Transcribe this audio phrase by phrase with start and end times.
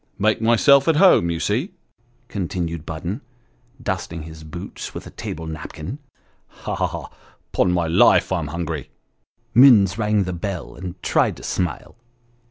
[0.17, 1.73] Make myself at home, you see!"
[2.27, 3.21] continued Budden,
[3.79, 5.99] dusting his boots with a table napkin."
[6.63, 6.73] Ha!
[6.73, 6.87] ha!
[6.87, 7.09] ha!
[7.51, 8.89] 'pon my life, I'm hungry."
[9.53, 11.95] Minns rang the bell, and tried to smile.